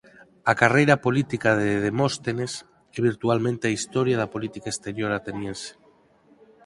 [0.51, 2.51] A carreira política de Demóstenes
[2.97, 5.69] é virtualmente a historia da política exterior ateniense.